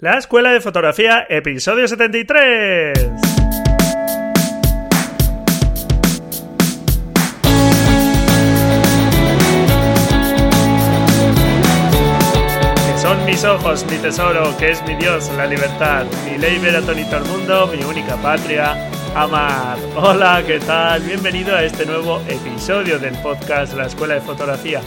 [0.00, 2.94] La Escuela de Fotografía, episodio 73.
[12.86, 16.80] Que son mis ojos, mi tesoro, que es mi Dios, la libertad, mi ley ver
[16.80, 19.76] todo el mundo, mi única patria, amar.
[19.96, 21.02] Hola, ¿qué tal?
[21.02, 24.80] Bienvenido a este nuevo episodio del podcast La Escuela de Fotografía.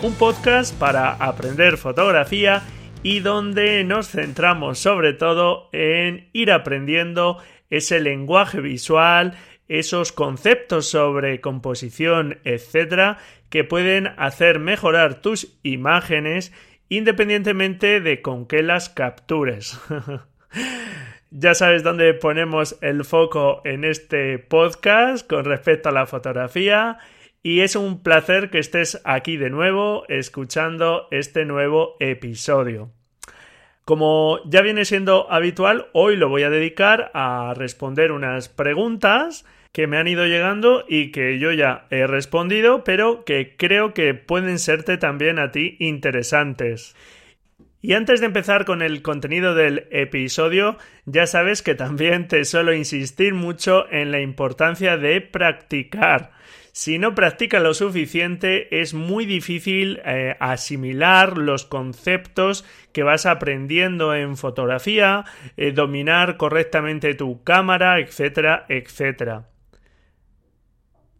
[0.00, 2.62] Un podcast para aprender fotografía
[3.04, 7.36] y donde nos centramos sobre todo en ir aprendiendo
[7.68, 9.34] ese lenguaje visual,
[9.68, 13.18] esos conceptos sobre composición, etcétera,
[13.50, 16.52] que pueden hacer mejorar tus imágenes
[16.88, 19.78] independientemente de con qué las captures.
[21.30, 26.98] ya sabes dónde ponemos el foco en este podcast con respecto a la fotografía
[27.44, 32.90] y es un placer que estés aquí de nuevo escuchando este nuevo episodio.
[33.84, 39.86] Como ya viene siendo habitual, hoy lo voy a dedicar a responder unas preguntas que
[39.86, 44.58] me han ido llegando y que yo ya he respondido, pero que creo que pueden
[44.58, 46.96] serte también a ti interesantes.
[47.82, 52.72] Y antes de empezar con el contenido del episodio, ya sabes que también te suelo
[52.72, 56.30] insistir mucho en la importancia de practicar.
[56.76, 64.12] Si no practicas lo suficiente, es muy difícil eh, asimilar los conceptos que vas aprendiendo
[64.12, 65.24] en fotografía,
[65.56, 69.46] eh, dominar correctamente tu cámara, etcétera, etcétera.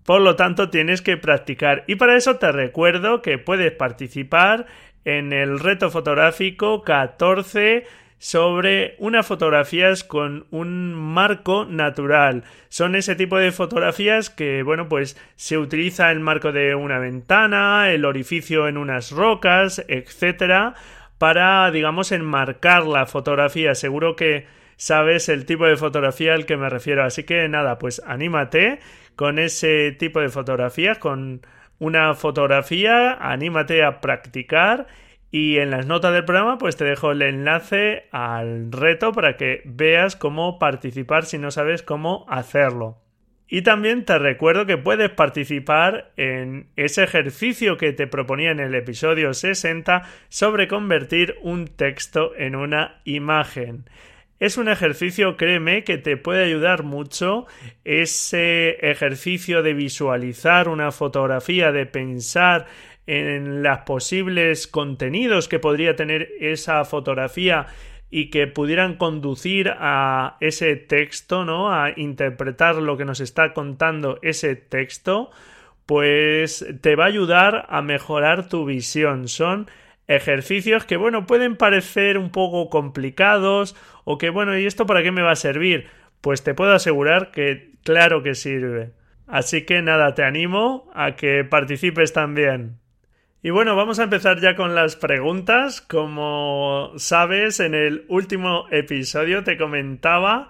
[0.05, 1.85] Por lo tanto, tienes que practicar.
[1.87, 4.67] Y para eso te recuerdo que puedes participar
[5.05, 7.87] en el reto fotográfico 14
[8.25, 12.45] sobre unas fotografías con un marco natural.
[12.71, 17.91] Son ese tipo de fotografías que, bueno, pues se utiliza el marco de una ventana,
[17.91, 20.73] el orificio en unas rocas, etcétera,
[21.19, 23.75] para, digamos, enmarcar la fotografía.
[23.75, 27.05] Seguro que sabes el tipo de fotografía al que me refiero.
[27.05, 28.79] Así que nada, pues anímate
[29.17, 31.43] con ese tipo de fotografías, con
[31.79, 34.87] una fotografía, anímate a practicar
[35.35, 39.63] y en las notas del programa, pues te dejo el enlace al reto para que
[39.65, 42.99] veas cómo participar si no sabes cómo hacerlo.
[43.49, 48.77] Y también te recuerdo que puedes participar en ese ejercicio que te proponía en el
[48.77, 53.91] episodio 60 sobre convertir un texto en una imagen.
[54.39, 57.47] Es un ejercicio, créeme, que te puede ayudar mucho.
[57.85, 62.67] Ese ejercicio de visualizar una fotografía, de pensar
[63.07, 67.67] en los posibles contenidos que podría tener esa fotografía
[68.11, 71.73] y que pudieran conducir a ese texto, ¿no?
[71.73, 75.31] A interpretar lo que nos está contando ese texto,
[75.85, 79.29] pues te va a ayudar a mejorar tu visión.
[79.29, 79.69] Son
[80.07, 85.11] ejercicios que, bueno, pueden parecer un poco complicados o que, bueno, ¿y esto para qué
[85.11, 85.89] me va a servir?
[86.21, 88.93] Pues te puedo asegurar que claro que sirve.
[89.27, 92.84] Así que nada, te animo a que participes también.
[93.45, 95.83] Y bueno, vamos a empezar ya con las preguntas.
[95.83, 100.49] Como sabes, en el último episodio te comentaba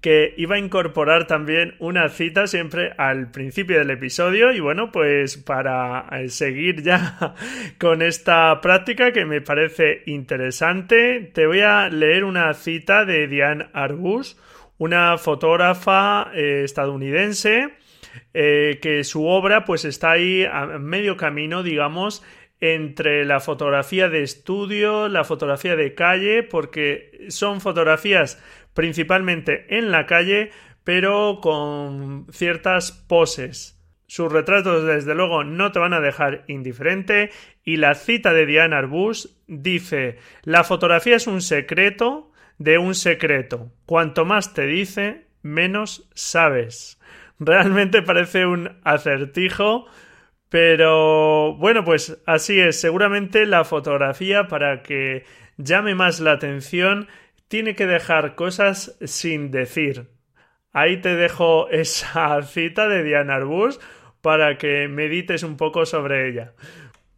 [0.00, 5.36] que iba a incorporar también una cita siempre al principio del episodio y bueno pues
[5.38, 7.34] para seguir ya
[7.80, 13.66] con esta práctica que me parece interesante te voy a leer una cita de Diane
[13.72, 14.38] Arbus
[14.78, 17.74] una fotógrafa eh, estadounidense
[18.34, 22.22] eh, que su obra pues está ahí a medio camino, digamos,
[22.60, 28.42] entre la fotografía de estudio, la fotografía de calle, porque son fotografías
[28.74, 30.50] principalmente en la calle,
[30.84, 33.76] pero con ciertas poses.
[34.06, 37.30] Sus retratos, desde luego, no te van a dejar indiferente,
[37.64, 43.72] y la cita de Diana Arbus dice La fotografía es un secreto de un secreto.
[43.84, 47.00] Cuanto más te dice, menos sabes.
[47.38, 49.86] Realmente parece un acertijo,
[50.48, 52.80] pero bueno, pues así es.
[52.80, 55.24] Seguramente la fotografía para que
[55.56, 57.08] llame más la atención
[57.48, 60.08] tiene que dejar cosas sin decir.
[60.72, 63.80] Ahí te dejo esa cita de Diana Arbus
[64.20, 66.54] para que medites un poco sobre ella.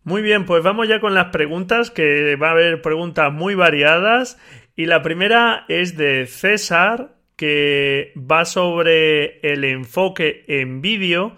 [0.05, 4.39] Muy bien, pues vamos ya con las preguntas, que va a haber preguntas muy variadas.
[4.75, 11.37] Y la primera es de César, que va sobre el enfoque en vídeo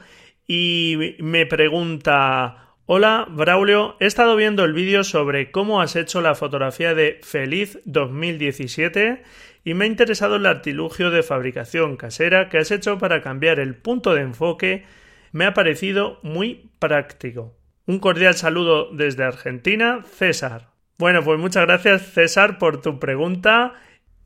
[0.49, 6.35] y me pregunta Hola, Braulio, he estado viendo el vídeo sobre cómo has hecho la
[6.35, 9.23] fotografía de Feliz 2017
[9.63, 13.77] y me ha interesado el artilugio de fabricación casera que has hecho para cambiar el
[13.77, 14.87] punto de enfoque.
[15.33, 17.55] Me ha parecido muy práctico.
[17.87, 20.71] Un cordial saludo desde Argentina, César.
[20.99, 23.75] Bueno, pues muchas gracias César por tu pregunta.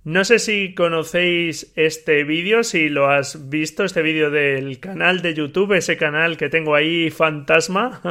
[0.04, 5.32] No sé si conocéis este vídeo, si lo has visto, este vídeo del canal de
[5.32, 8.02] YouTube, ese canal que tengo ahí fantasma,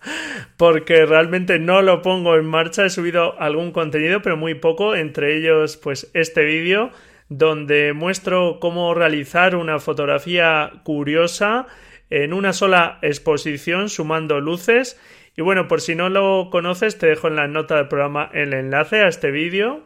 [0.56, 5.36] porque realmente no lo pongo en marcha, he subido algún contenido, pero muy poco, entre
[5.36, 6.90] ellos pues este vídeo
[7.28, 11.66] donde muestro cómo realizar una fotografía curiosa
[12.08, 14.96] en una sola exposición sumando luces
[15.36, 18.52] y bueno, por si no lo conoces, te dejo en la nota del programa el
[18.52, 19.82] enlace a este vídeo.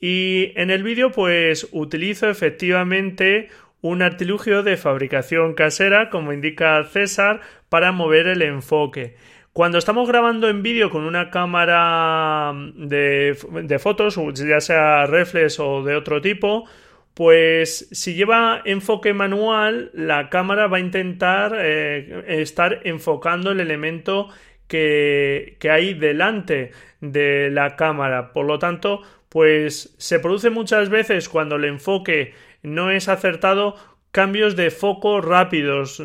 [0.00, 3.48] Y en el vídeo pues utilizo efectivamente
[3.82, 9.14] un artilugio de fabricación casera, como indica César, para mover el enfoque.
[9.52, 13.36] Cuando estamos grabando en vídeo con una cámara de,
[13.80, 16.66] fotos, ya sea reflex o de otro tipo,
[17.14, 24.28] pues si lleva enfoque manual, la cámara va a intentar eh, estar enfocando el elemento
[24.70, 26.70] que, hay delante
[27.00, 28.32] de la cámara.
[28.32, 33.76] Por lo tanto, pues se produce muchas veces cuando el enfoque no es acertado
[34.10, 36.02] cambios de foco rápidos.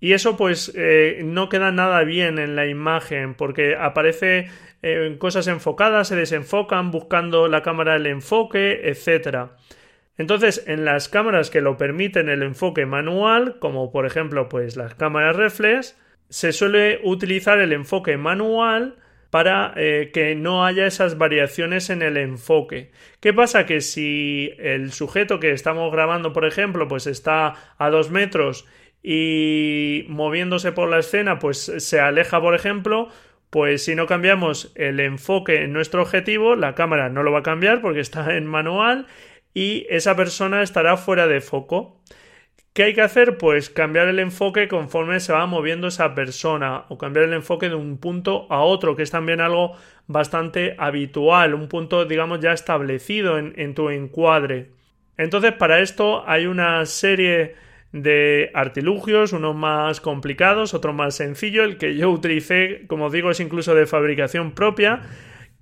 [0.00, 4.48] Y eso pues eh, no queda nada bien en la imagen porque aparece
[4.82, 9.50] eh, cosas enfocadas, se desenfocan buscando la cámara el enfoque, etc.
[10.16, 14.94] Entonces, en las cámaras que lo permiten el enfoque manual, como por ejemplo pues las
[14.94, 15.98] cámaras reflex,
[16.28, 18.96] se suele utilizar el enfoque manual
[19.34, 22.92] para eh, que no haya esas variaciones en el enfoque.
[23.18, 23.66] ¿Qué pasa?
[23.66, 28.64] Que si el sujeto que estamos grabando, por ejemplo, pues está a dos metros
[29.02, 33.08] y moviéndose por la escena, pues se aleja, por ejemplo,
[33.50, 37.42] pues si no cambiamos el enfoque en nuestro objetivo, la cámara no lo va a
[37.42, 39.08] cambiar porque está en manual
[39.52, 42.00] y esa persona estará fuera de foco.
[42.74, 43.38] ¿Qué hay que hacer?
[43.38, 47.76] Pues cambiar el enfoque conforme se va moviendo esa persona o cambiar el enfoque de
[47.76, 49.76] un punto a otro, que es también algo
[50.08, 54.72] bastante habitual, un punto digamos ya establecido en, tu encuadre.
[55.16, 57.54] Entonces para esto hay una serie
[57.92, 63.38] de artilugios, unos más complicados, otro más sencillo, el que yo utilicé, como digo, es
[63.38, 65.00] incluso de fabricación propia,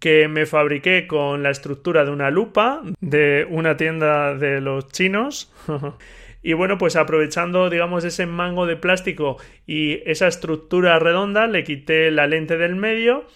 [0.00, 5.52] que me fabriqué con la estructura de una lupa de una tienda de los chinos.
[6.42, 9.36] Y bueno, pues aprovechando, digamos, ese mango de plástico
[9.66, 13.26] y esa estructura redonda, le quité la lente del medio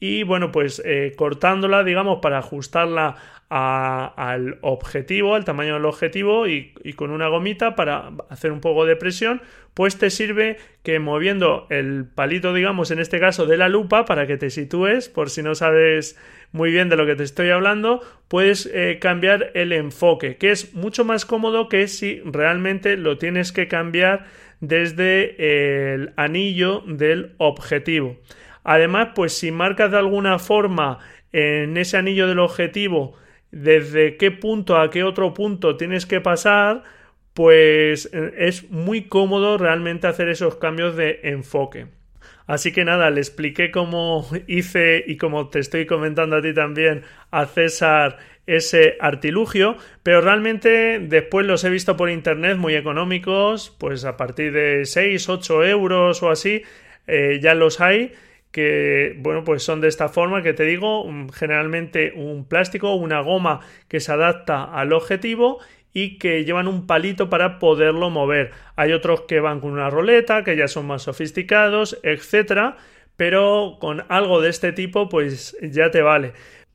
[0.00, 3.16] y bueno, pues eh, cortándola, digamos, para ajustarla
[3.48, 8.96] al objetivo, al tamaño del objetivo y, con una gomita para hacer un poco de
[8.96, 9.42] presión,
[9.74, 14.26] pues te sirve que moviendo el palito, digamos, en este caso de la lupa, para
[14.26, 16.18] que te sitúes, por si no sabes
[16.52, 20.74] muy bien de lo que te estoy hablando, puedes eh, cambiar el enfoque, que es
[20.74, 24.26] mucho más cómodo que si realmente lo tienes que cambiar
[24.60, 28.16] desde el anillo del objetivo.
[28.62, 30.98] Además, pues si marcas de alguna forma
[31.32, 33.16] en ese anillo del objetivo
[33.54, 36.82] desde qué punto a qué otro punto tienes que pasar,
[37.34, 41.86] pues eh, es muy cómodo realmente hacer esos cambios de enfoque.
[42.46, 47.02] Así que nada, le expliqué cómo hice y como te estoy comentando a ti también
[47.30, 54.04] a César ese artilugio, pero realmente después los he visto por internet muy económicos, pues
[54.04, 56.62] a partir de 6, 8 euros o así,
[57.06, 58.12] eh, ya los hay
[58.54, 61.04] que, bueno, pues son de esta forma que te digo,
[61.34, 63.58] generalmente un plástico, una goma
[63.88, 65.58] que se adapta al objetivo
[65.92, 68.52] y que llevan un palito para poderlo mover.
[68.76, 72.76] Hay otros que van con una roleta, que ya son más sofisticados, etcétera,
[73.16, 76.32] pero con algo de este tipo, pues ya te vale.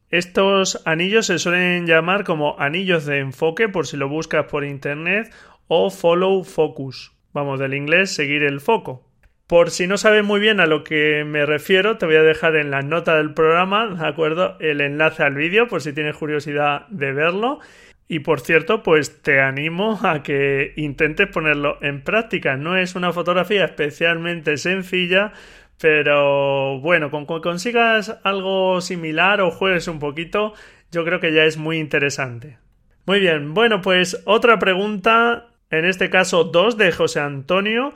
[0.10, 5.34] Estos anillos se suelen llamar como anillos de enfoque, por si lo buscas por internet,
[5.70, 7.14] o follow focus.
[7.32, 9.09] Vamos, del inglés, seguir el foco.
[9.50, 12.56] Por si no sabes muy bien a lo que me refiero, te voy a dejar
[12.56, 14.56] en la nota del programa, ¿de acuerdo?
[14.60, 17.60] El enlace al vídeo, por si tienes curiosidad de verlo.
[18.08, 22.58] Y por cierto, pues te animo a que intentes ponerlo en práctica.
[22.58, 25.34] No es una fotografía especialmente sencilla,
[25.82, 30.54] pero bueno, con que consigas algo similar o juegues un poquito,
[30.92, 32.60] yo creo que ya es muy interesante.
[33.08, 37.96] Muy bien, bueno, pues otra pregunta, en este caso dos de José Antonio,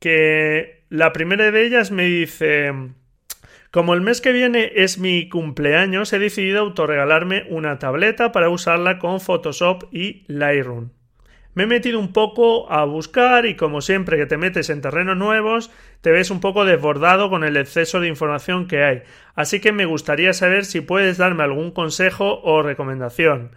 [0.00, 2.72] que la primera de ellas me dice,
[3.70, 8.98] como el mes que viene es mi cumpleaños, he decidido autorregalarme una tableta para usarla
[8.98, 10.90] con Photoshop y Lightroom.
[11.54, 15.16] Me he metido un poco a buscar y como siempre que te metes en terrenos
[15.16, 19.02] nuevos, te ves un poco desbordado con el exceso de información que hay.
[19.34, 23.50] Así que me gustaría saber si puedes darme algún consejo o recomendación.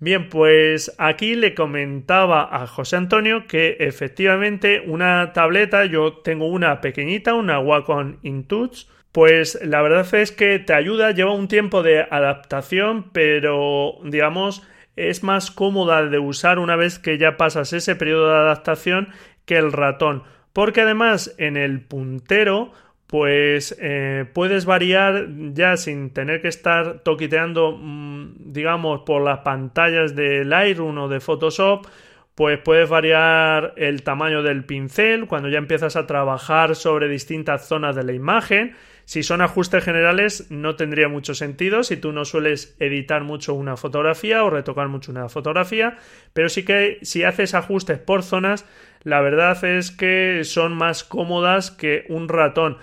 [0.00, 6.80] Bien, pues aquí le comentaba a José Antonio que efectivamente una tableta, yo tengo una
[6.80, 12.02] pequeñita, una Wacom Intouch, Pues la verdad es que te ayuda, lleva un tiempo de
[12.02, 18.28] adaptación, pero digamos es más cómoda de usar una vez que ya pasas ese periodo
[18.28, 19.08] de adaptación
[19.44, 20.24] que el ratón.
[20.52, 22.72] Porque además en el puntero
[23.14, 30.16] pues eh, puedes variar ya sin tener que estar toquiteando mm, digamos por las pantallas
[30.16, 31.86] de Lightroom o de Photoshop
[32.34, 37.94] pues puedes variar el tamaño del pincel cuando ya empiezas a trabajar sobre distintas zonas
[37.94, 38.74] de la imagen.
[39.04, 43.76] Si son ajustes generales no tendría mucho sentido si tú no sueles editar mucho una
[43.76, 45.98] fotografía o retocar mucho una fotografía,
[46.32, 48.66] pero sí que si haces ajustes por zonas,
[49.02, 52.78] la verdad es que son más cómodas que un ratón.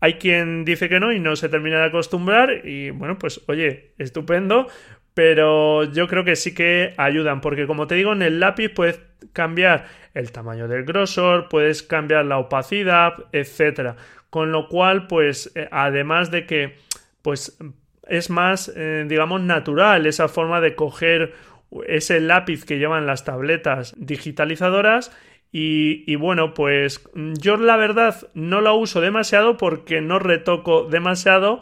[0.00, 3.92] Hay quien dice que no y no se termina de acostumbrar y bueno, pues oye,
[3.98, 4.66] estupendo,
[5.14, 9.00] pero yo creo que sí que ayudan, porque como te digo, en el lápiz puedes
[9.32, 13.96] cambiar el tamaño del grosor, puedes cambiar la opacidad, etcétera.
[14.32, 16.76] Con lo cual, pues, eh, además de que,
[17.20, 17.58] pues,
[18.08, 21.34] es más, eh, digamos, natural esa forma de coger
[21.86, 25.14] ese lápiz que llevan las tabletas digitalizadoras
[25.52, 31.60] y, y, bueno, pues yo la verdad no la uso demasiado porque no retoco demasiado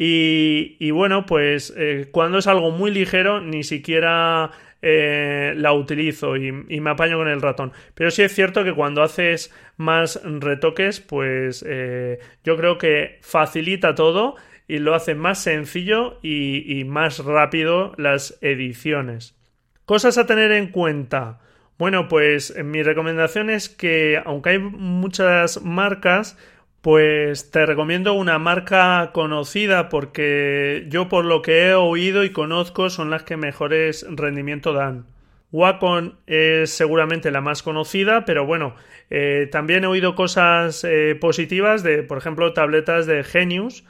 [0.00, 6.52] y, bueno, pues eh, cuando es algo muy ligero, ni siquiera eh, la utilizo y,
[6.52, 7.72] me apaño con el ratón.
[7.94, 13.94] Pero sí es cierto que cuando haces más retoques, pues eh, yo creo que facilita
[13.94, 19.36] todo y lo hace más sencillo y, y más rápido las ediciones.
[19.84, 21.40] Cosas a tener en cuenta.
[21.78, 26.36] Bueno, pues mi recomendación es que aunque hay muchas marcas,
[26.80, 32.88] pues te recomiendo una marca conocida porque yo por lo que he oído y conozco
[32.90, 35.06] son las que mejores rendimiento dan.
[35.50, 38.74] Wacom es seguramente la más conocida, pero bueno,
[39.10, 43.84] eh, también he oído cosas eh, positivas de, por ejemplo, tabletas de Genius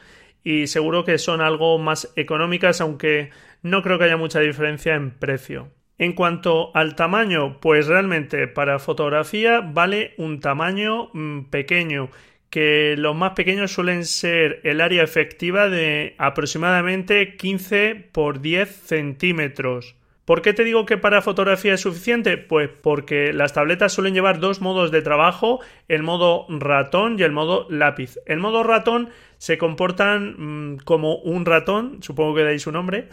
[0.45, 3.31] y seguro que son algo más económicas, aunque
[3.63, 5.71] no creo que haya mucha diferencia en precio.
[5.99, 12.09] En cuanto al tamaño, pues realmente para fotografía vale un tamaño mm, pequeño
[12.51, 19.97] que los más pequeños suelen ser el área efectiva de aproximadamente 15 por 10 centímetros.
[20.29, 22.37] ¿Por qué te digo que para fotografía es suficiente?
[22.37, 27.33] Pues porque las tabletas suelen llevar dos modos de trabajo, el modo ratón y el
[27.33, 28.19] modo lápiz.
[28.27, 29.09] El modo ratón
[29.39, 33.09] se comportan mm, como un ratón, supongo que dais su nombre,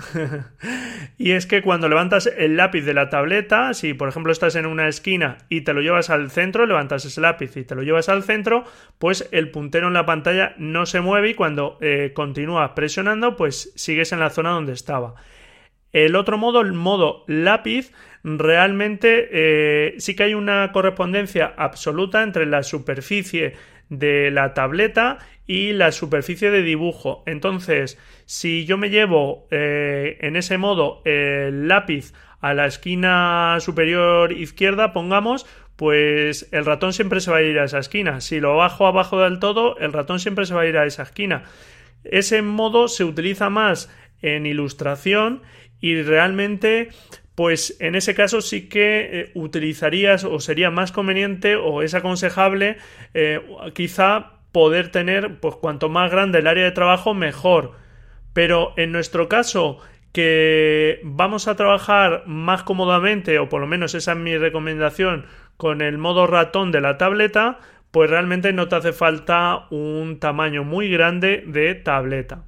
[1.18, 4.66] y es que cuando levantas el lápiz de la tableta, si por ejemplo estás en
[4.66, 8.10] una esquina y te lo llevas al centro, levantas ese lápiz y te lo llevas
[8.10, 8.64] al centro,
[8.98, 13.72] pues el puntero en la pantalla no se mueve y cuando eh, continúas presionando, pues
[13.76, 15.16] sigues en la zona donde estaba.
[15.94, 17.94] El otro modo, el modo lápiz,
[18.26, 23.54] realmente eh, sí que hay una correspondencia absoluta entre la superficie
[23.90, 27.24] de la tableta y la superficie de dibujo.
[27.26, 34.32] Entonces, si yo me llevo eh, en ese modo el lápiz a la esquina superior
[34.32, 38.22] izquierda, pongamos, pues el ratón siempre se va a ir a esa esquina.
[38.22, 41.04] Si lo bajo abajo del todo, el ratón siempre se va a ir a esa
[41.04, 41.44] esquina.
[42.04, 45.42] Ese modo se utiliza más en ilustración
[45.80, 46.90] y realmente
[47.36, 52.78] pues en ese caso sí que eh, utilizarías o sería más conveniente o es aconsejable
[53.14, 53.42] eh,
[53.74, 57.74] quizá poder tener pues cuanto más grande el área de trabajo mejor.
[58.34, 59.80] Pero en nuestro caso
[60.14, 65.26] que vamos a trabajar más cómodamente o por lo menos esa es mi recomendación
[65.58, 67.60] con el modo ratón de la tableta
[67.92, 72.46] pues realmente no te hace falta un tamaño muy grande de tableta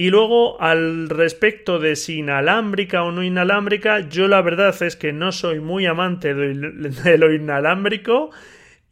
[0.00, 5.12] y luego, al respecto de si inalámbrica o no inalámbrica, yo la verdad es que
[5.12, 8.30] no soy muy amante de lo inalámbrico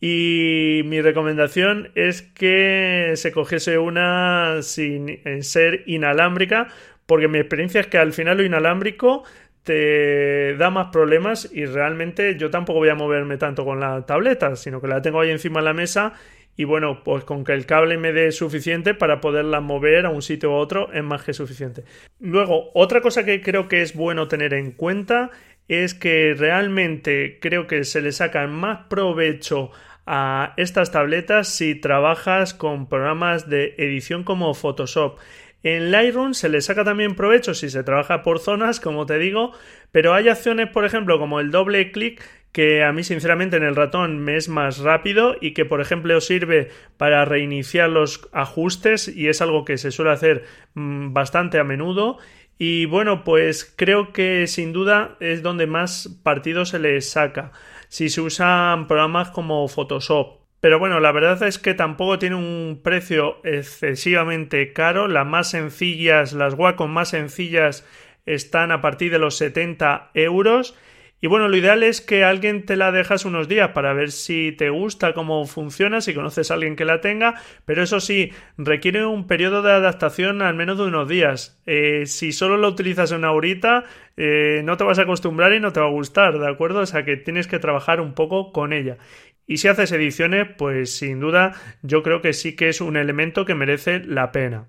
[0.02, 6.68] y mi recomendación es que se cogiese una sin ser inalámbrica,
[7.06, 9.24] porque mi experiencia es que al final lo inalámbrico
[9.62, 14.56] te da más problemas y realmente yo tampoco voy a moverme tanto con la tableta,
[14.56, 16.12] sino que la tengo ahí encima de la mesa
[16.58, 20.22] y bueno, pues con que el cable me dé suficiente para poderla mover a un
[20.22, 21.84] sitio u otro es más que suficiente.
[22.18, 25.30] Luego, otra cosa que creo que es bueno tener en cuenta
[25.68, 29.70] es que realmente creo que se le saca más provecho
[30.04, 35.20] a estas tabletas si trabajas con programas de edición como Photoshop.
[35.62, 39.52] En Lightroom se le saca también provecho si se trabaja por zonas, como te digo,
[39.92, 42.20] pero hay acciones, por ejemplo, como el doble clic
[42.52, 46.20] que a mí sinceramente en el ratón me es más rápido y que por ejemplo
[46.20, 51.64] sirve para reiniciar los ajustes y es algo que se suele hacer mm, bastante a
[51.64, 52.18] menudo
[52.58, 57.52] y bueno pues creo que sin duda es donde más partido se le saca
[57.88, 62.80] si se usan programas como Photoshop Pero bueno, la verdad es que tampoco tiene un
[62.82, 65.08] precio excesivamente caro.
[65.08, 67.86] Las más sencillas, las Wacom más sencillas
[68.26, 70.74] están a partir de los 70 euros
[71.20, 74.52] y bueno, lo ideal es que alguien te la dejas unos días para ver si
[74.52, 77.34] te gusta cómo funciona, si conoces a alguien que la tenga,
[77.64, 81.60] pero eso sí, requiere un periodo de adaptación al menos de unos días.
[81.66, 83.84] Eh, si solo lo utilizas una horita,
[84.16, 86.80] eh, no te vas a acostumbrar y no te va a gustar, ¿de acuerdo?
[86.80, 88.98] O sea que tienes que trabajar un poco con ella.
[89.44, 93.44] Y si haces ediciones, pues sin duda yo creo que sí que es un elemento
[93.44, 94.68] que merece la pena.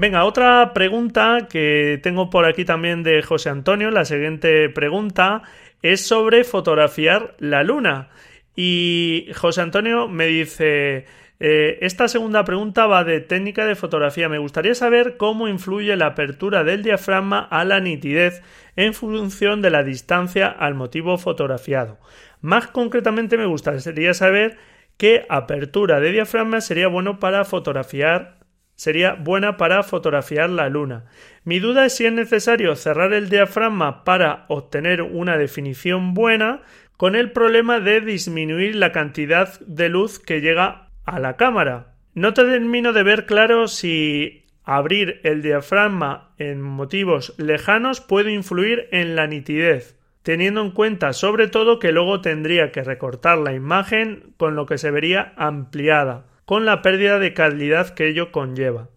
[0.00, 3.90] Venga, otra pregunta que tengo por aquí también de José Antonio.
[3.90, 5.42] La siguiente pregunta
[5.82, 8.08] es sobre fotografiar la luna.
[8.54, 11.06] Y José Antonio me dice,
[11.40, 14.28] eh, esta segunda pregunta va de técnica de fotografía.
[14.28, 18.40] Me gustaría saber cómo influye la apertura del diafragma a la nitidez
[18.76, 21.98] en función de la distancia al motivo fotografiado.
[22.40, 24.58] Más concretamente me gustaría saber
[24.96, 28.38] qué apertura de diafragma sería bueno para fotografiar
[28.78, 31.04] sería buena para fotografiar la luna.
[31.42, 36.62] Mi duda es si es necesario cerrar el diafragma para obtener una definición buena,
[36.96, 41.96] con el problema de disminuir la cantidad de luz que llega a la cámara.
[42.14, 49.16] No termino de ver claro si abrir el diafragma en motivos lejanos puede influir en
[49.16, 54.54] la nitidez, teniendo en cuenta sobre todo que luego tendría que recortar la imagen con
[54.54, 58.88] lo que se vería ampliada con la pérdida de calidad que ello conlleva.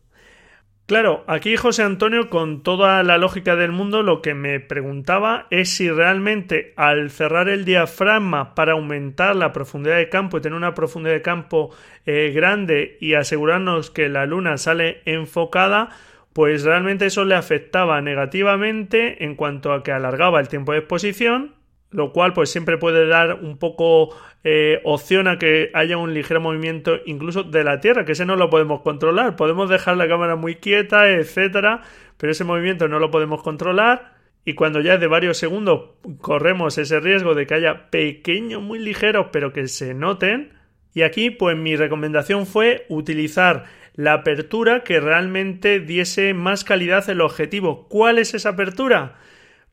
[0.86, 5.76] Claro, aquí José Antonio, con toda la lógica del mundo, lo que me preguntaba es
[5.76, 10.74] si realmente al cerrar el diafragma para aumentar la profundidad de campo y tener una
[10.76, 15.90] profundidad de campo eh, grande y asegurarnos que la luna sale enfocada,
[16.32, 21.56] pues realmente eso le afectaba negativamente en cuanto a que alargaba el tiempo de exposición,
[21.92, 26.42] lo cual pues siempre puede dar un poco eh, opción a que haya un ligero
[26.42, 29.36] movimiento incluso de la Tierra, que ese no lo podemos controlar.
[29.36, 31.82] Podemos dejar la cámara muy quieta, etcétera,
[32.18, 34.14] pero ese movimiento no lo podemos controlar.
[34.44, 38.80] Y cuando ya es de varios segundos corremos ese riesgo de que haya pequeños, muy
[38.80, 40.54] ligeros, pero que se noten.
[40.94, 47.22] Y aquí, pues mi recomendación fue utilizar la apertura que realmente diese más calidad el
[47.22, 47.88] objetivo.
[47.88, 49.16] ¿Cuál es esa apertura?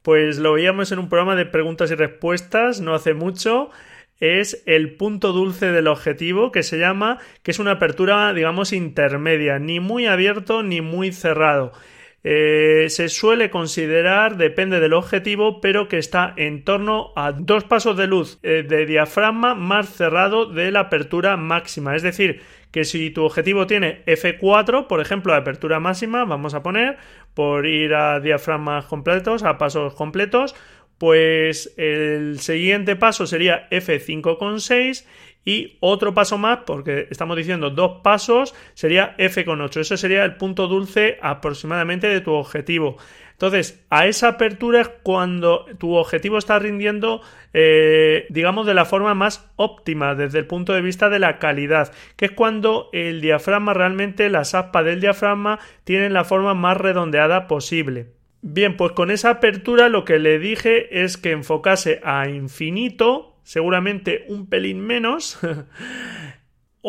[0.02, 3.70] Pues lo veíamos en un programa de preguntas y respuestas no hace mucho
[4.20, 9.58] es el punto dulce del objetivo que se llama, que es una apertura, digamos, intermedia,
[9.58, 11.72] ni muy abierto ni muy cerrado.
[12.24, 17.96] Eh, se suele considerar, depende del objetivo, pero que está en torno a dos pasos
[17.96, 21.94] de luz eh, de diafragma más cerrado de la apertura máxima.
[21.94, 26.98] Es decir, que si tu objetivo tiene F4, por ejemplo, apertura máxima, vamos a poner,
[27.34, 30.54] por ir a diafragmas completos, a pasos completos,
[30.98, 35.06] pues el siguiente paso sería F5,6
[35.44, 39.80] y otro paso más, porque estamos diciendo dos pasos, sería F8.
[39.80, 42.98] Ese sería el punto dulce aproximadamente de tu objetivo.
[43.38, 47.20] Entonces, a esa apertura es cuando tu objetivo está rindiendo,
[47.52, 51.92] eh, digamos, de la forma más óptima desde el punto de vista de la calidad,
[52.16, 57.46] que es cuando el diafragma realmente, las aspas del diafragma tienen la forma más redondeada
[57.46, 58.08] posible.
[58.42, 64.24] Bien, pues con esa apertura lo que le dije es que enfocase a infinito, seguramente
[64.26, 65.38] un pelín menos,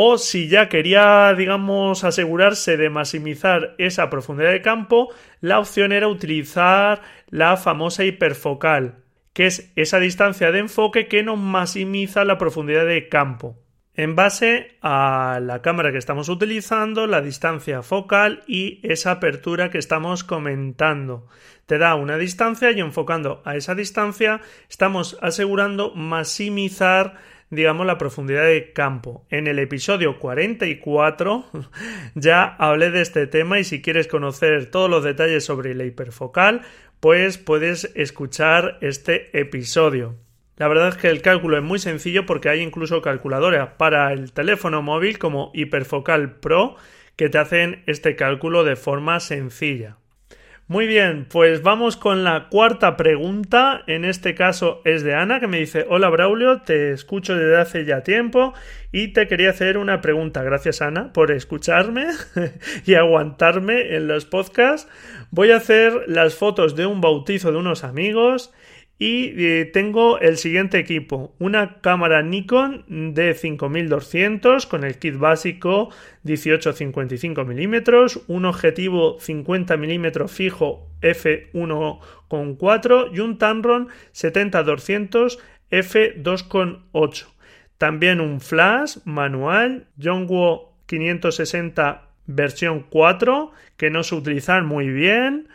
[0.01, 5.09] o si ya quería, digamos, asegurarse de maximizar esa profundidad de campo,
[5.41, 11.38] la opción era utilizar la famosa hiperfocal, que es esa distancia de enfoque que nos
[11.38, 13.57] maximiza la profundidad de campo
[13.93, 19.79] en base a la cámara que estamos utilizando, la distancia focal y esa apertura que
[19.79, 21.27] estamos comentando.
[21.65, 27.15] Te da una distancia y enfocando a esa distancia estamos asegurando maximizar
[27.49, 29.25] digamos la profundidad de campo.
[29.29, 31.45] En el episodio 44
[32.15, 36.62] ya hablé de este tema y si quieres conocer todos los detalles sobre la hiperfocal,
[36.99, 40.15] pues puedes escuchar este episodio.
[40.57, 44.33] La verdad es que el cálculo es muy sencillo porque hay incluso calculadoras para el
[44.33, 46.75] teléfono móvil como Hiperfocal Pro
[47.15, 49.98] que te hacen este cálculo de forma sencilla.
[50.69, 53.82] Muy bien, pues vamos con la cuarta pregunta.
[53.88, 57.86] En este caso es de Ana que me dice, hola Braulio, te escucho desde hace
[57.86, 58.53] ya tiempo
[58.91, 60.43] y te quería hacer una pregunta.
[60.43, 62.05] Gracias Ana por escucharme
[62.86, 64.88] y aguantarme en los podcasts.
[65.32, 68.53] Voy a hacer las fotos de un bautizo de unos amigos
[69.01, 75.89] y eh, tengo el siguiente equipo, una cámara Nikon de 5200 con el kit básico
[76.25, 85.39] 18-55 mm, un objetivo 50 mm fijo f1.4 y un Tamron 70-200
[85.71, 87.27] f2.8.
[87.77, 95.47] también un flash manual Yongwo 560 versión 4 que no se utilizar muy bien,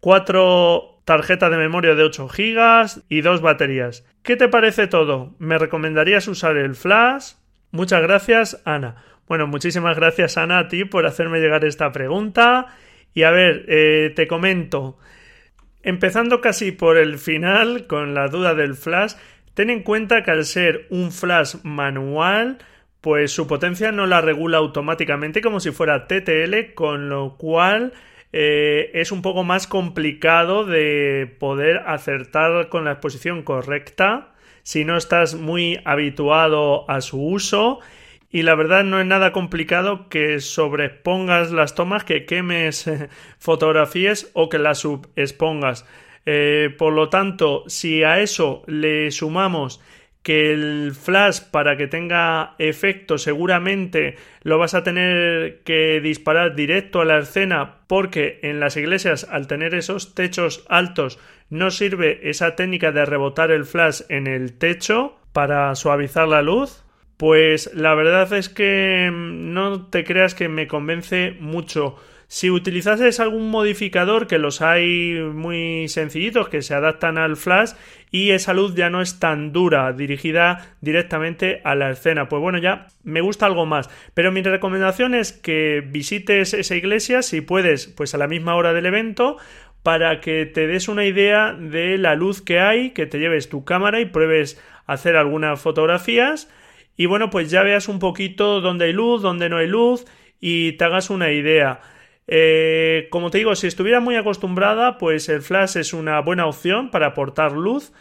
[0.00, 4.04] cuatro tarjetas de memoria de 8 GB y dos baterías.
[4.22, 5.34] ¿Qué te parece todo?
[5.38, 7.32] ¿Me recomendarías usar el flash?
[7.70, 8.96] Muchas gracias, Ana.
[9.26, 12.66] Bueno, muchísimas gracias, Ana, a ti por hacerme llegar esta pregunta.
[13.14, 14.98] Y a ver, eh, te comento.
[15.82, 19.14] Empezando casi por el final, con la duda del flash,
[19.54, 22.58] ten en cuenta que al ser un flash manual,
[23.00, 27.92] pues su potencia no la regula automáticamente como si fuera TTL, con lo cual
[28.32, 34.96] eh, es un poco más complicado de poder acertar con la exposición correcta si no
[34.96, 37.80] estás muy habituado a su uso
[38.30, 42.88] y la verdad no es nada complicado que sobreexpongas las tomas, que quemes
[43.38, 45.84] fotografías o que las subexpongas.
[46.26, 49.80] Eh, por lo tanto, si a eso le sumamos
[50.22, 57.00] que el flash para que tenga efecto seguramente lo vas a tener que disparar directo
[57.00, 62.54] a la escena porque en las iglesias al tener esos techos altos no sirve esa
[62.54, 66.84] técnica de rebotar el flash en el techo para suavizar la luz
[67.20, 71.96] pues la verdad es que mm, no te creas que me convence mucho
[72.28, 77.72] si utilizases algún modificador, que los hay muy sencillitos, que se adaptan al flash
[78.10, 82.56] y esa luz ya no es tan dura, dirigida directamente a la escena, pues bueno,
[82.56, 83.90] ya me gusta algo más.
[84.14, 88.72] Pero mi recomendación es que visites esa iglesia, si puedes, pues a la misma hora
[88.72, 89.36] del evento,
[89.82, 93.66] para que te des una idea de la luz que hay, que te lleves tu
[93.66, 96.48] cámara y pruebes hacer algunas fotografías.
[96.96, 100.04] Y bueno, pues ya veas un poquito dónde hay luz, dónde no hay luz
[100.40, 101.80] y te hagas una idea.
[102.26, 106.90] Eh, como te digo, si estuviera muy acostumbrada, pues el flash es una buena opción
[106.90, 107.92] para aportar luz.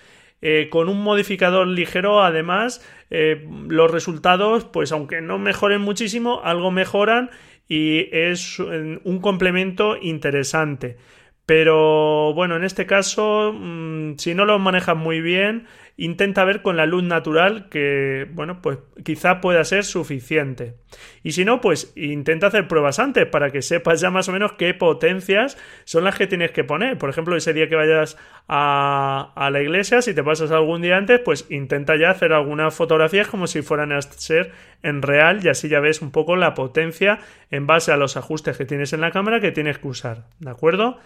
[0.41, 6.71] Eh, con un modificador ligero, además, eh, los resultados, pues aunque no mejoren muchísimo, algo
[6.71, 7.30] mejoran
[7.67, 10.97] y es un complemento interesante.
[11.45, 15.65] Pero bueno, en este caso, mm, si no lo manejas muy bien,
[15.99, 20.75] intenta ver con la luz natural que, bueno, pues quizá pueda ser suficiente.
[21.23, 24.53] Y si no, pues intenta hacer pruebas antes para que sepas ya más o menos
[24.53, 26.97] qué potencias son las que tienes que poner.
[26.97, 30.95] Por ejemplo, ese día que vayas a, a la iglesia, si te pasas algún día
[30.95, 35.49] antes, pues intenta ya hacer algunas fotografías como si fueran a ser en real y
[35.49, 37.19] así ya ves un poco la potencia
[37.51, 40.27] en base a los ajustes que tienes en la cámara que tienes que usar.
[40.39, 40.97] ¿De acuerdo?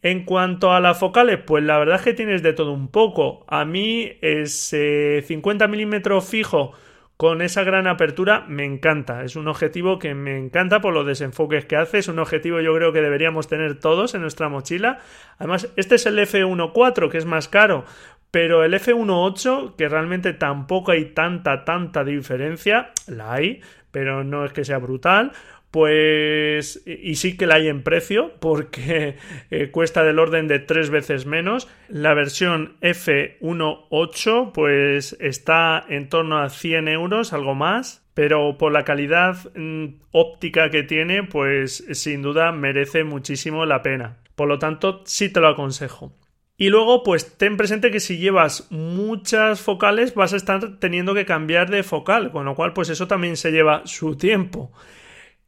[0.00, 3.44] En cuanto a las focales, pues la verdad es que tienes de todo un poco.
[3.48, 6.72] A mí ese 50 milímetros fijo
[7.16, 9.24] con esa gran apertura me encanta.
[9.24, 11.98] Es un objetivo que me encanta por los desenfoques que hace.
[11.98, 15.00] Es un objetivo yo creo que deberíamos tener todos en nuestra mochila.
[15.38, 17.84] Además, este es el F1.4 que es más caro.
[18.30, 24.52] Pero el F1.8, que realmente tampoco hay tanta, tanta diferencia, la hay, pero no es
[24.52, 25.32] que sea brutal
[25.70, 29.16] pues y sí que la hay en precio porque
[29.50, 31.68] eh, cuesta del orden de tres veces menos.
[31.88, 38.04] La versión F1.8 pues está en torno a 100 euros algo más.
[38.14, 44.18] Pero por la calidad mm, óptica que tiene pues sin duda merece muchísimo la pena.
[44.34, 46.12] Por lo tanto sí te lo aconsejo.
[46.60, 51.24] Y luego, pues ten presente que si llevas muchas focales vas a estar teniendo que
[51.24, 54.72] cambiar de focal, con lo cual, pues eso también se lleva su tiempo.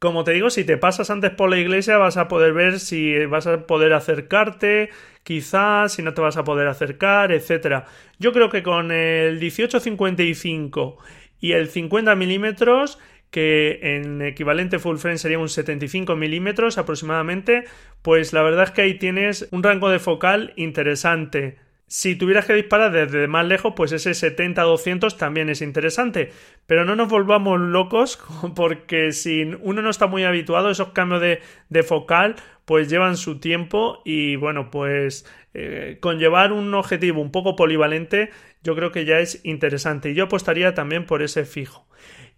[0.00, 3.26] Como te digo, si te pasas antes por la iglesia vas a poder ver si
[3.26, 4.88] vas a poder acercarte,
[5.24, 7.84] quizás, si no te vas a poder acercar, etc.
[8.18, 10.96] Yo creo que con el 1855
[11.38, 12.98] y el 50 milímetros,
[13.30, 17.64] que en equivalente full frame sería un 75 milímetros aproximadamente,
[18.00, 21.58] pues la verdad es que ahí tienes un rango de focal interesante.
[21.92, 26.30] Si tuvieras que disparar desde más lejos, pues ese 70-200 también es interesante.
[26.68, 28.16] Pero no nos volvamos locos
[28.54, 34.02] porque si uno no está muy habituado, esos cambios de, focal pues llevan su tiempo
[34.04, 38.30] y bueno, pues eh, con llevar un objetivo un poco polivalente
[38.62, 41.88] yo creo que ya es interesante y yo apostaría también por ese fijo.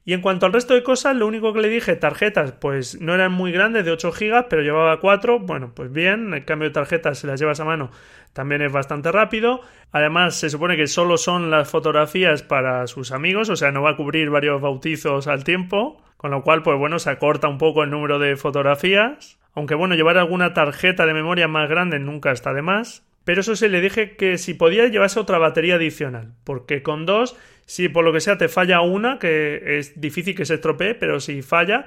[0.04, 3.14] Y en cuanto al resto de cosas, lo único que le dije, tarjetas, pues no
[3.14, 5.38] eran muy grandes, de 8 GB, pero llevaba 4.
[5.38, 7.90] Bueno, pues bien, el cambio de tarjetas, si las llevas a mano,
[8.32, 9.60] también es bastante rápido.
[9.92, 13.90] Además, se supone que solo son las fotografías para sus amigos, o sea, no va
[13.90, 17.84] a cubrir varios bautizos al tiempo, con lo cual, pues bueno, se acorta un poco
[17.84, 19.38] el número de fotografías.
[19.54, 23.06] Aunque bueno, llevar alguna tarjeta de memoria más grande nunca está de más.
[23.24, 27.36] Pero eso sí, le dije que si podía llevarse otra batería adicional, porque con dos
[27.72, 31.20] si por lo que sea te falla una, que es difícil que se estropee, pero
[31.20, 31.86] si falla,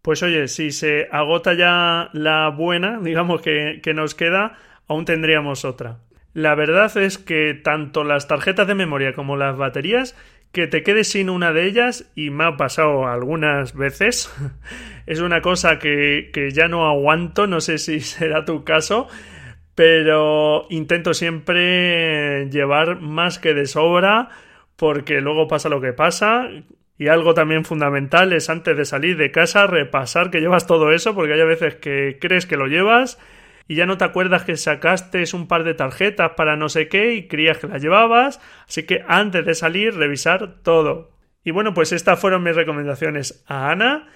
[0.00, 4.56] pues oye, si se agota ya la buena, digamos que, que nos queda,
[4.88, 5.98] aún tendríamos otra.
[6.32, 10.16] La verdad es que tanto las tarjetas de memoria como las baterías
[10.52, 14.34] que te quedes sin una de ellas y me ha pasado algunas veces.
[15.06, 19.06] es una cosa que, que ya no aguanto, no sé si será tu caso,
[19.74, 24.30] pero intento siempre llevar más que de sobra
[24.76, 26.48] porque luego pasa lo que pasa.
[26.98, 31.14] Y algo también fundamental es antes de salir de casa repasar que llevas todo eso
[31.14, 33.18] porque hay veces que crees que lo llevas
[33.68, 37.14] y ya no te acuerdas que sacaste un par de tarjetas para no sé qué
[37.14, 38.40] y creías que las llevabas.
[38.68, 41.10] Así que antes de salir revisar todo.
[41.42, 44.08] Y bueno, pues estas fueron mis recomendaciones a Ana.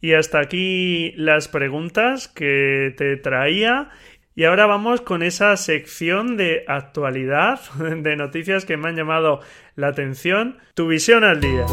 [0.00, 3.90] Y hasta aquí las preguntas que te traía.
[4.38, 9.40] Y ahora vamos con esa sección de actualidad, de noticias que me han llamado
[9.74, 10.58] la atención.
[10.74, 11.66] Tu visión al día.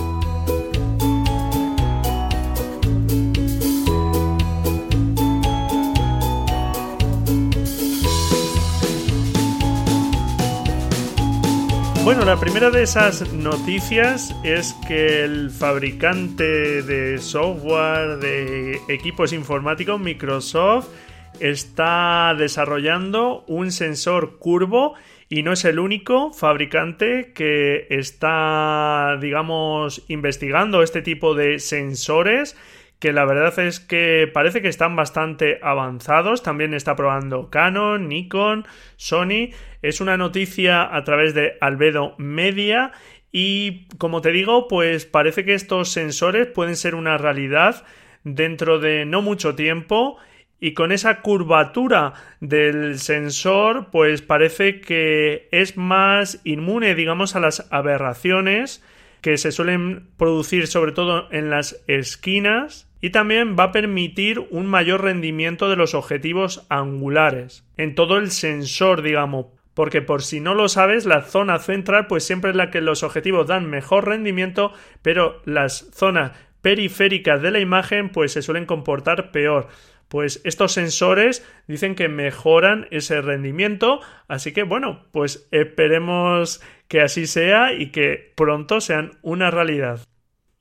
[12.03, 19.99] Bueno, la primera de esas noticias es que el fabricante de software de equipos informáticos,
[19.99, 20.87] Microsoft,
[21.39, 24.95] está desarrollando un sensor curvo
[25.29, 32.55] y no es el único fabricante que está, digamos, investigando este tipo de sensores
[32.99, 36.43] que la verdad es que parece que están bastante avanzados.
[36.43, 39.49] También está probando Canon, Nikon, Sony.
[39.81, 42.93] Es una noticia a través de Albedo Media
[43.31, 47.83] y como te digo, pues parece que estos sensores pueden ser una realidad
[48.23, 50.17] dentro de no mucho tiempo
[50.59, 57.67] y con esa curvatura del sensor pues parece que es más inmune digamos a las
[57.71, 58.83] aberraciones
[59.21, 64.65] que se suelen producir sobre todo en las esquinas y también va a permitir un
[64.65, 70.53] mayor rendimiento de los objetivos angulares en todo el sensor digamos porque por si no
[70.53, 74.71] lo sabes la zona central pues siempre es la que los objetivos dan mejor rendimiento
[75.01, 79.67] pero las zonas periféricas de la imagen pues se suelen comportar peor
[80.07, 87.27] pues estos sensores dicen que mejoran ese rendimiento, así que bueno, pues esperemos que así
[87.27, 89.99] sea y que pronto sean una realidad.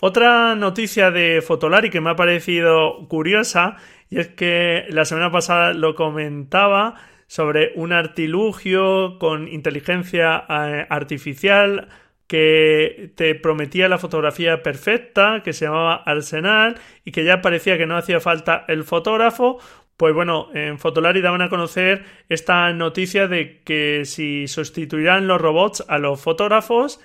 [0.00, 3.76] Otra noticia de Fotolari que me ha parecido curiosa
[4.10, 6.94] y es que la semana pasada lo comentaba
[7.26, 11.88] sobre un artilugio con inteligencia eh, artificial
[12.26, 17.86] que te prometía la fotografía perfecta, que se llamaba Arsenal y que ya parecía que
[17.86, 19.58] no hacía falta el fotógrafo,
[19.96, 25.84] pues bueno, en Fotolari daban a conocer esta noticia de que si sustituirán los robots
[25.86, 27.00] a los fotógrafos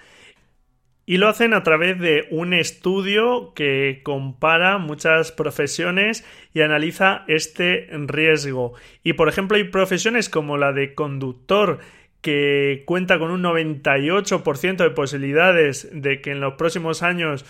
[1.05, 7.87] y lo hacen a través de un estudio que compara muchas profesiones y analiza este
[7.91, 8.73] riesgo.
[9.03, 11.79] Y por ejemplo hay profesiones como la de conductor
[12.21, 17.45] que cuenta con un 98% de posibilidades de que en los próximos años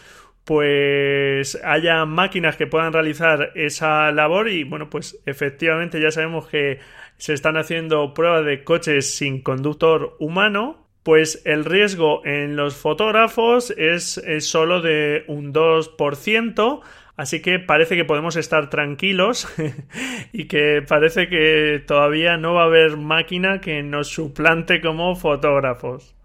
[0.46, 6.80] pues haya máquinas que puedan realizar esa labor y bueno pues efectivamente ya sabemos que
[7.18, 13.72] se están haciendo pruebas de coches sin conductor humano pues el riesgo en los fotógrafos
[13.78, 16.82] es, es solo de un 2%
[17.20, 19.46] Así que parece que podemos estar tranquilos
[20.32, 26.16] y que parece que todavía no va a haber máquina que nos suplante como fotógrafos.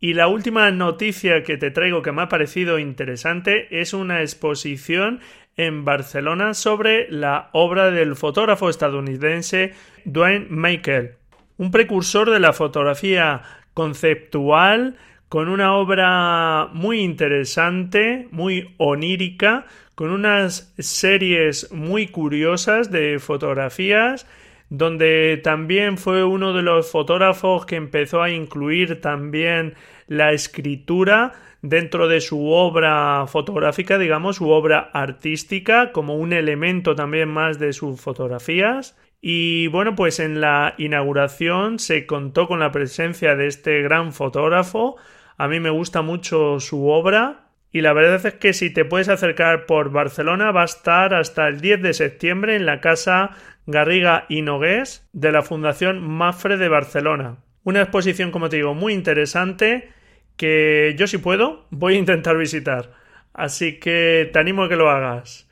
[0.00, 5.20] Y la última noticia que te traigo que me ha parecido interesante es una exposición
[5.56, 9.72] en Barcelona sobre la obra del fotógrafo estadounidense
[10.04, 11.12] Dwayne Michael,
[11.58, 14.96] un precursor de la fotografía conceptual
[15.28, 19.66] con una obra muy interesante, muy onírica,
[19.98, 24.28] con unas series muy curiosas de fotografías
[24.68, 29.74] donde también fue uno de los fotógrafos que empezó a incluir también
[30.06, 31.32] la escritura
[31.62, 37.72] dentro de su obra fotográfica, digamos, su obra artística, como un elemento también más de
[37.72, 38.96] sus fotografías.
[39.20, 44.94] Y bueno, pues en la inauguración se contó con la presencia de este gran fotógrafo.
[45.36, 49.08] A mí me gusta mucho su obra y la verdad es que si te puedes
[49.08, 54.24] acercar por Barcelona va a estar hasta el 10 de septiembre en la casa Garriga
[54.28, 57.36] y Nogués de la Fundación Mafre de Barcelona.
[57.64, 59.90] Una exposición, como te digo, muy interesante
[60.36, 62.92] que yo si puedo voy a intentar visitar.
[63.34, 65.50] Así que te animo a que lo hagas.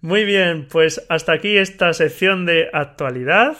[0.00, 3.56] Muy bien, pues hasta aquí esta sección de actualidad.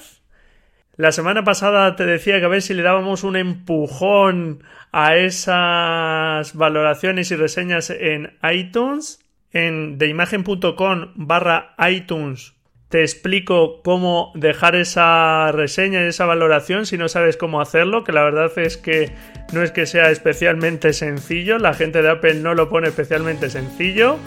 [0.96, 6.54] La semana pasada te decía que a ver si le dábamos un empujón a esas
[6.54, 9.20] valoraciones y reseñas en iTunes.
[9.52, 12.56] En deimagen.com barra iTunes
[12.88, 18.12] te explico cómo dejar esa reseña y esa valoración si no sabes cómo hacerlo, que
[18.12, 19.12] la verdad es que
[19.52, 24.18] no es que sea especialmente sencillo, la gente de Apple no lo pone especialmente sencillo.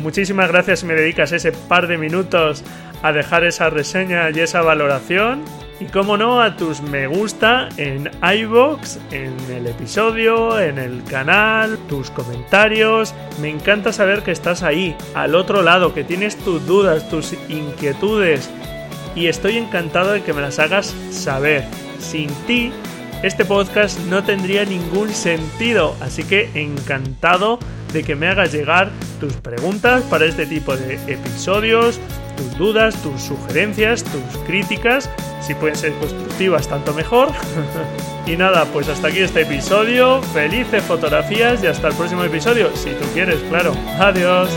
[0.00, 2.64] Muchísimas gracias si me dedicas ese par de minutos
[3.02, 5.44] a dejar esa reseña y esa valoración.
[5.80, 11.78] Y como no, a tus me gusta en iBox, en el episodio, en el canal,
[11.88, 13.14] tus comentarios.
[13.40, 18.50] Me encanta saber que estás ahí, al otro lado, que tienes tus dudas, tus inquietudes.
[19.14, 21.64] Y estoy encantado de que me las hagas saber.
[22.00, 22.72] Sin ti,
[23.22, 25.94] este podcast no tendría ningún sentido.
[26.00, 27.58] Así que encantado
[27.92, 31.98] de que me hagas llegar tus preguntas para este tipo de episodios,
[32.36, 35.10] tus dudas, tus sugerencias, tus críticas.
[35.40, 37.28] Si pueden ser constructivas, tanto mejor.
[38.26, 40.22] y nada, pues hasta aquí este episodio.
[40.34, 42.70] Felices fotografías y hasta el próximo episodio.
[42.76, 43.72] Si tú quieres, claro.
[43.98, 44.48] Adiós.